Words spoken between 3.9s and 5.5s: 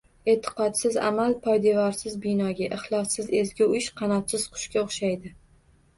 qanotsiz qushga o‘xshaydi.